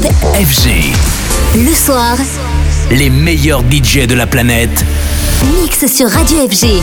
club 0.00 0.12
FG. 0.34 0.92
Le 1.56 1.74
soir, 1.74 2.16
Les 2.90 3.08
meilleurs 3.08 3.62
DJ 3.70 4.06
de 4.06 4.14
la 4.14 4.26
planète. 4.26 4.84
mix 5.62 5.86
sur 5.92 6.10
Radio 6.10 6.48
FG. 6.48 6.82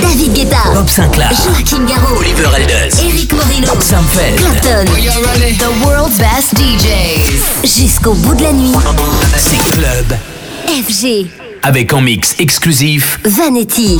David 0.00 0.32
Guetta, 0.32 0.58
Bob 0.72 0.88
Sinclair. 0.88 1.30
Joachim 1.32 1.84
Garraud, 1.86 2.18
Oliver 2.18 2.48
Elders. 2.56 3.00
Eric 3.04 3.32
Moreno, 3.32 3.80
Sam 3.80 4.04
Feld. 4.12 4.36
Clapton. 4.36 4.84
The 5.58 5.84
world's 5.84 6.18
best 6.18 6.54
DJs. 6.54 7.64
Jusqu'au 7.64 8.14
bout 8.14 8.34
de 8.36 8.42
la 8.44 8.52
nuit, 8.52 8.72
C'est 9.36 9.56
Club. 9.72 10.16
FG. 10.68 11.26
Avec 11.62 11.92
en 11.92 12.00
mix 12.00 12.34
exclusif 12.38 13.18
Vanetti. 13.24 13.98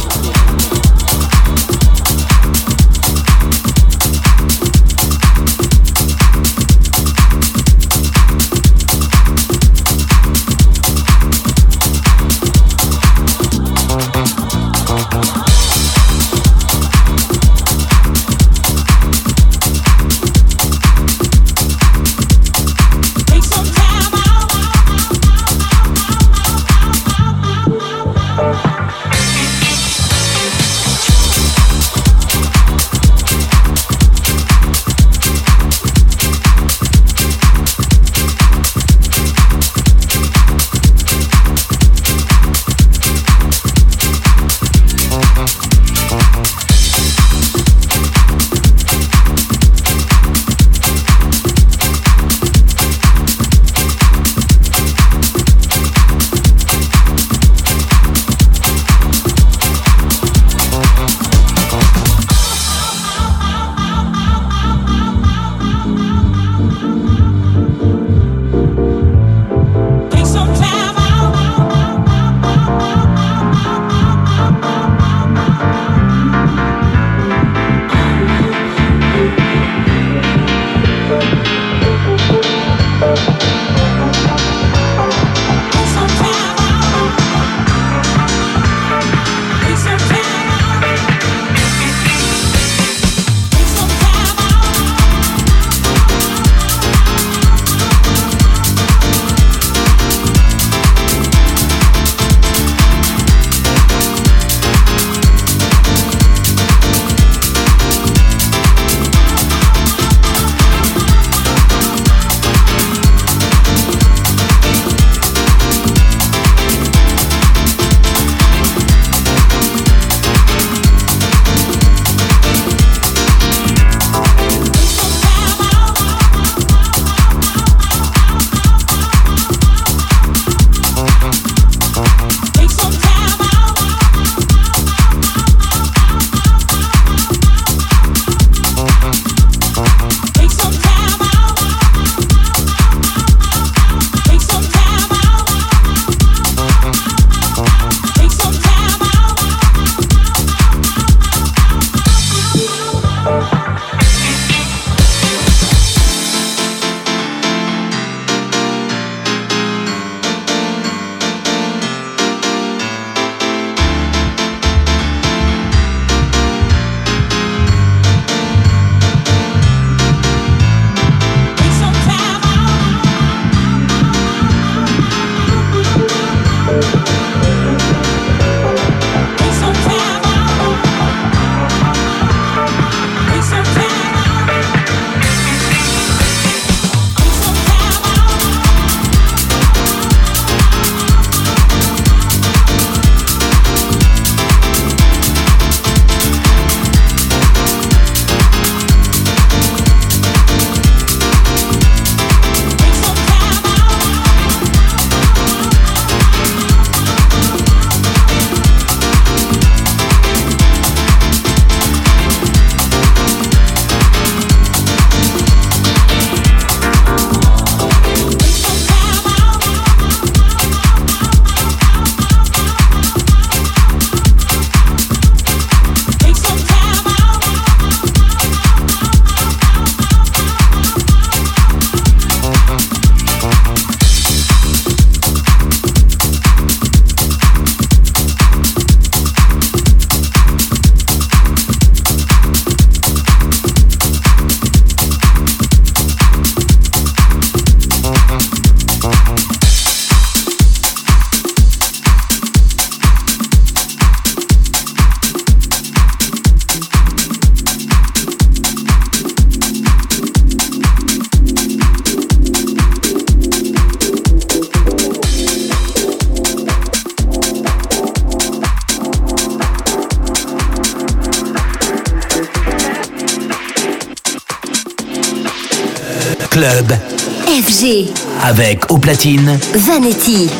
Au 278.90 278.98
platine. 278.98 279.58
Vanetti. 279.74 280.50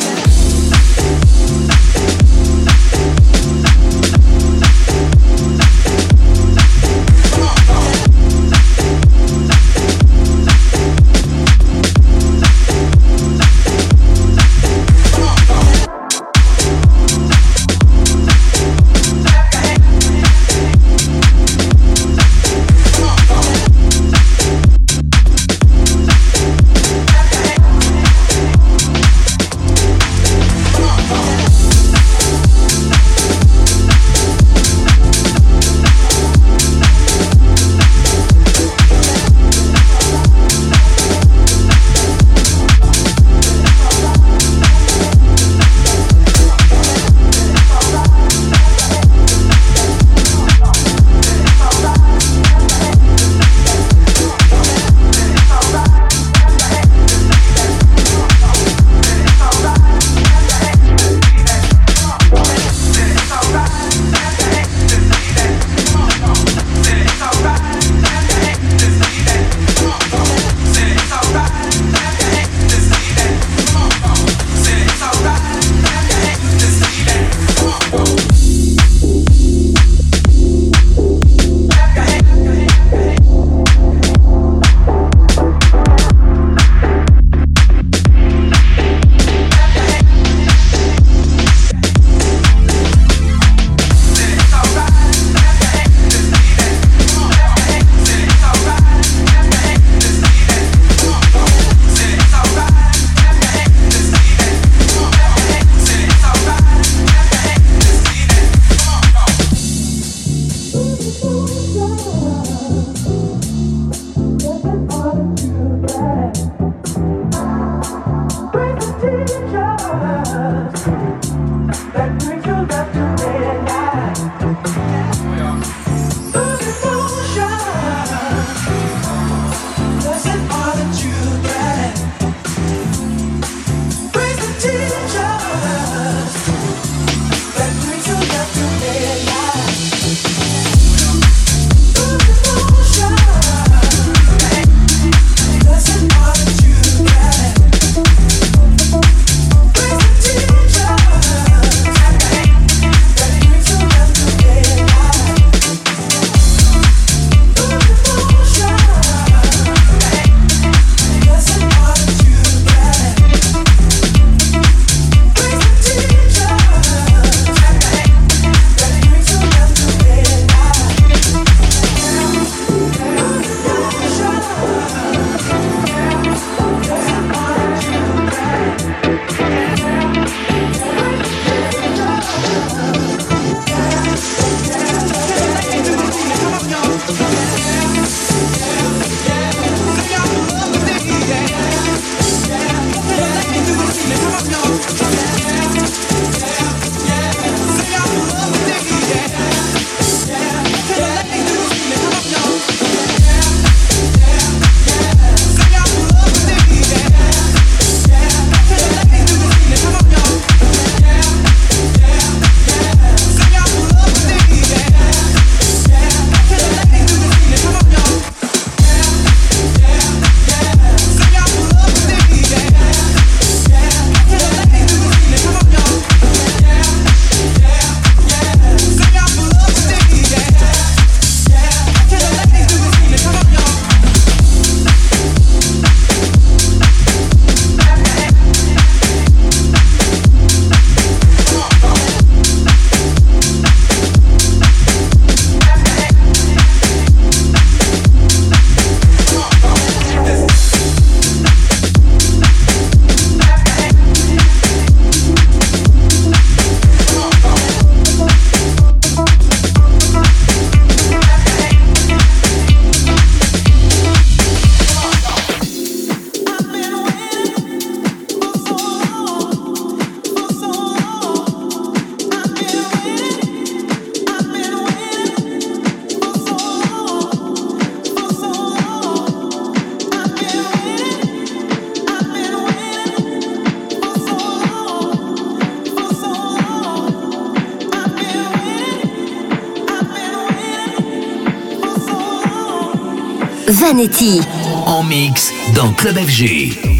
Vanetti. 293.81 294.39
En 294.85 295.03
mix 295.03 295.51
dans 295.73 295.91
Club 295.93 296.15
FG. 296.15 296.90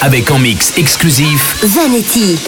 Avec 0.00 0.30
en 0.30 0.38
mix 0.38 0.72
exclusif 0.78 1.62
Vanity. 1.62 2.38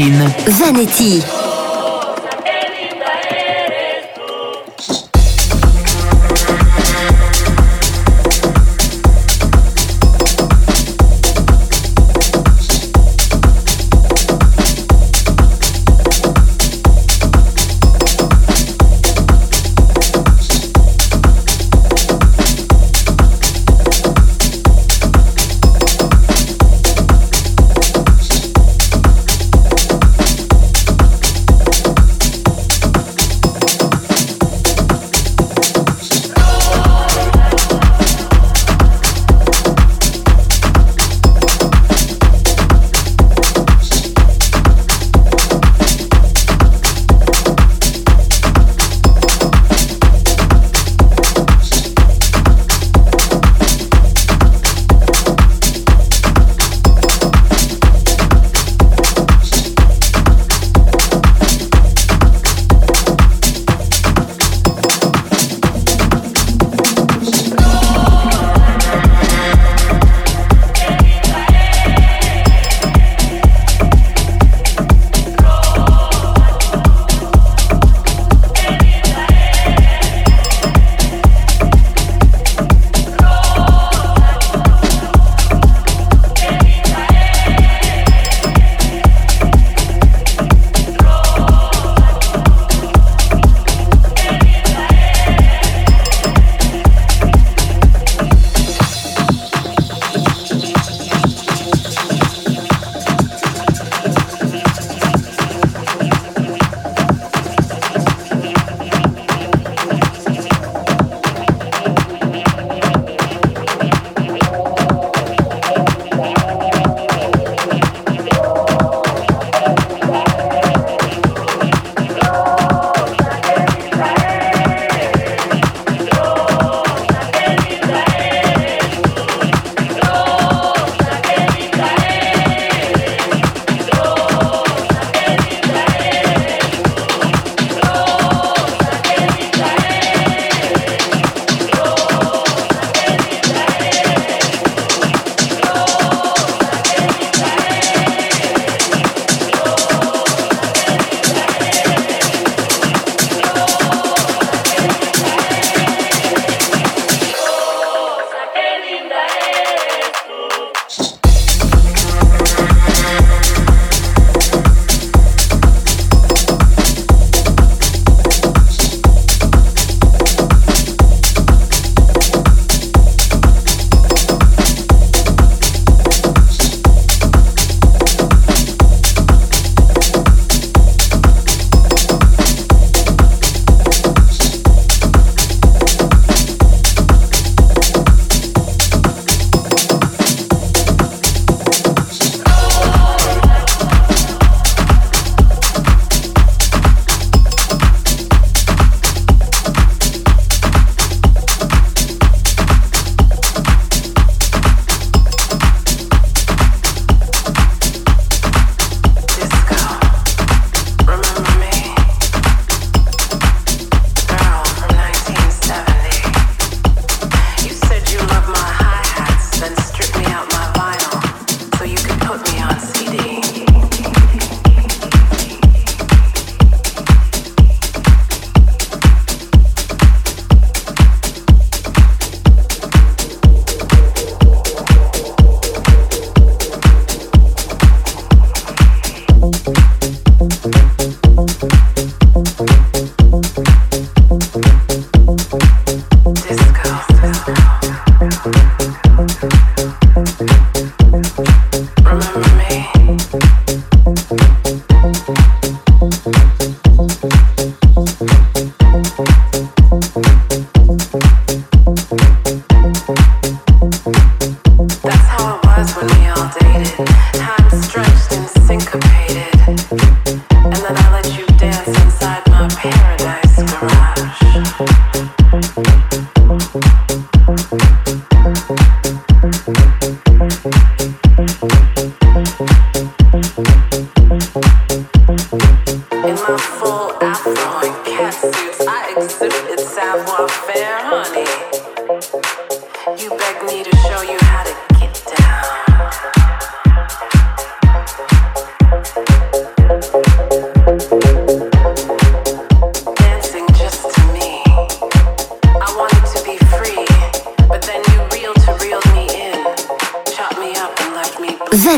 Avec 0.00 0.88
au 1.00 1.39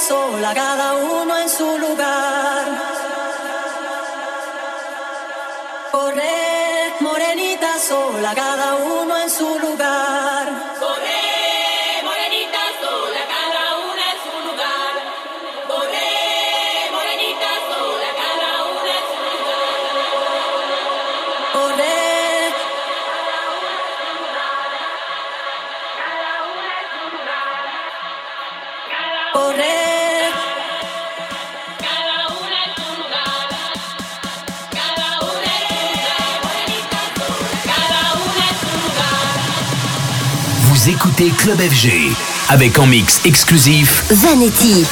Sola, 0.00 0.54
cada 0.54 0.94
uno 0.94 1.36
en 1.36 1.48
su 1.48 1.78
lugar. 1.78 2.64
Corre, 5.92 6.94
morenita 7.00 7.78
sola, 7.78 8.34
cada 8.34 8.76
uno 8.76 9.16
en 9.18 9.30
su 9.30 9.58
lugar. 9.58 9.89
Écoutez 41.00 41.30
Club 41.30 41.58
FG 41.58 42.14
avec 42.50 42.78
en 42.78 42.86
mix 42.86 43.22
exclusif 43.24 44.04
Vanetti. 44.10 44.84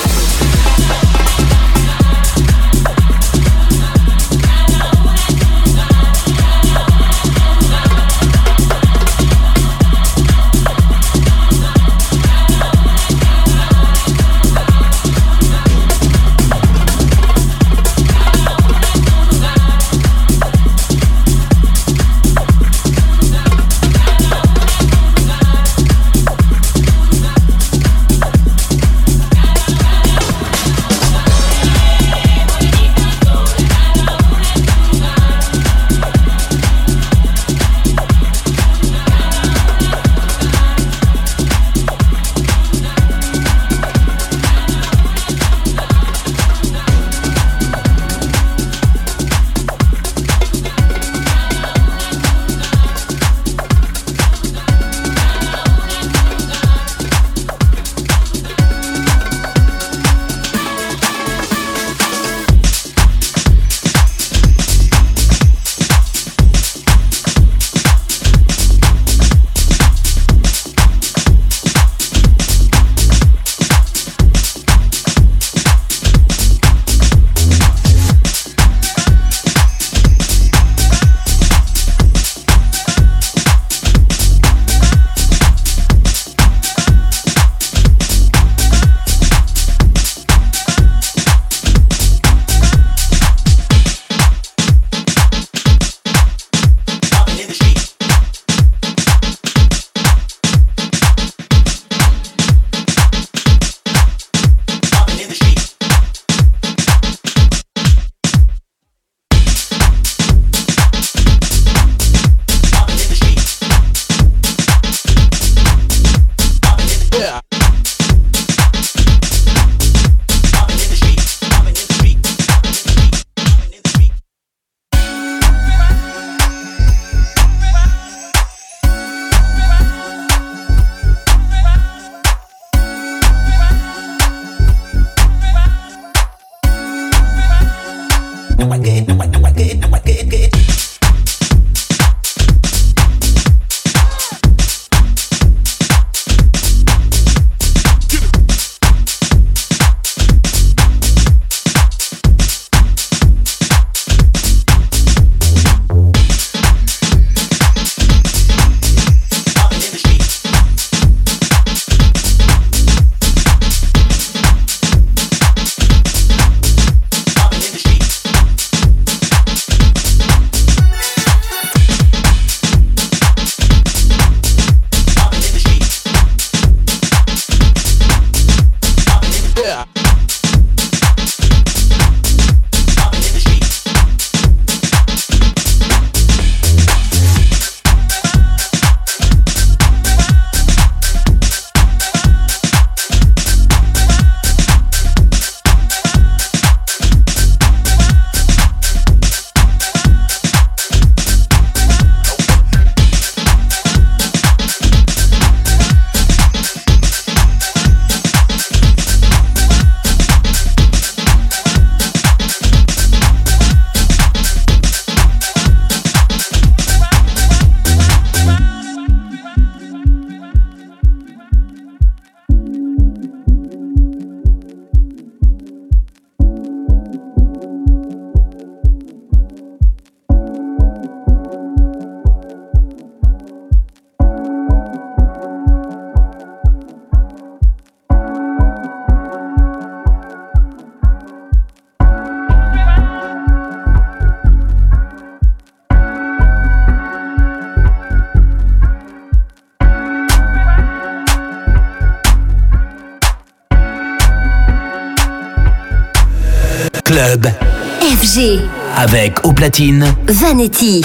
Avec 259.00 259.46
au 259.46 259.52
platine. 259.52 260.04
Vanetti. 260.26 261.04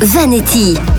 Exclusif 0.00 0.89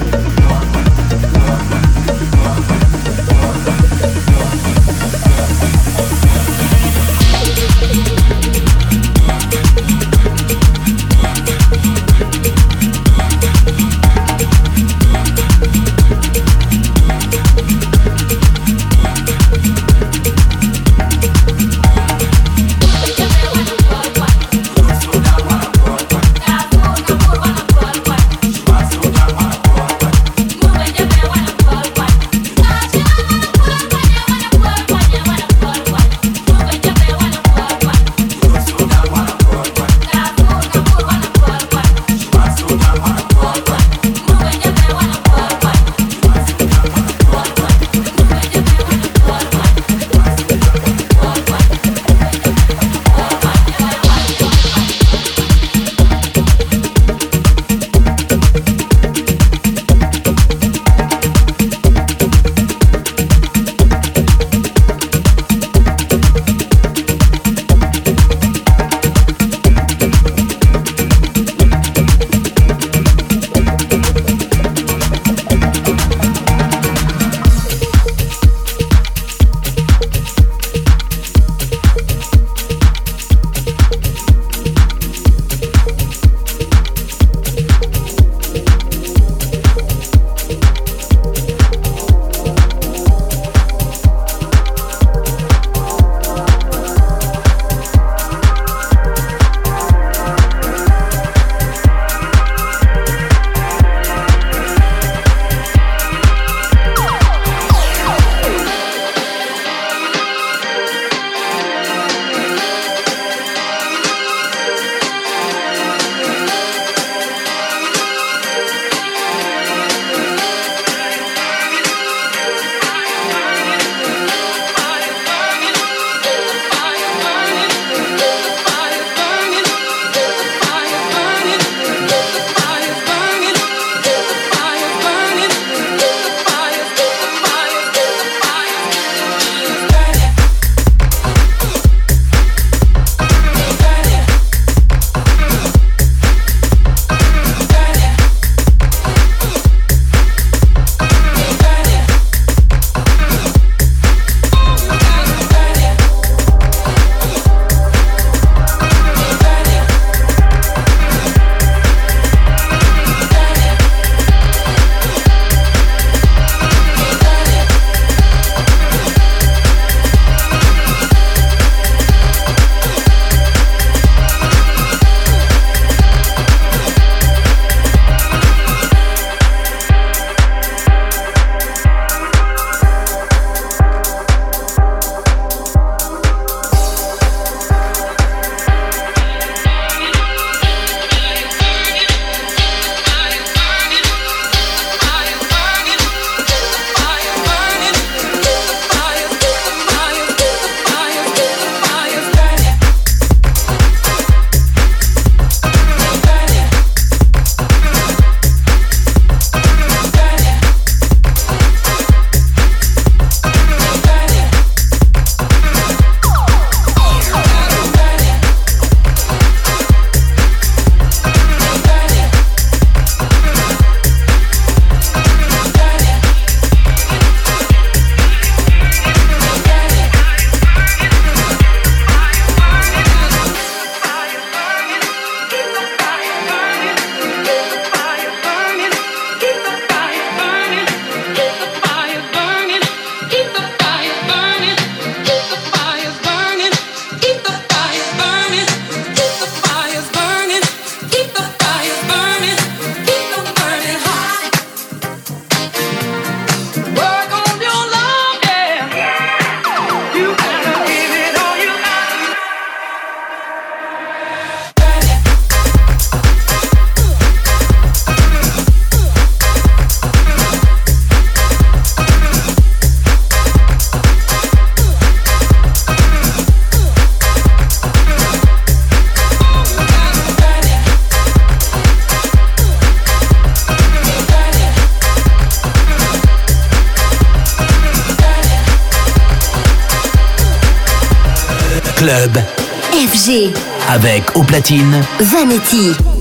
FG. 292.93 293.51
Avec 293.89 294.37
au 294.37 294.43
platine. 294.43 295.01
Vanetti. 295.19 296.20